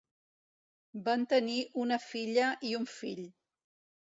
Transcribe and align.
Van 1.09 1.25
tenir 1.33 1.57
una 1.83 1.99
filla 2.07 2.49
i 2.71 2.73
un 2.81 2.89
fill. 2.97 3.23